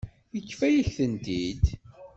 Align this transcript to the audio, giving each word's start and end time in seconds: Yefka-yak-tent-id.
Yefka-yak-tent-id. 0.35 1.63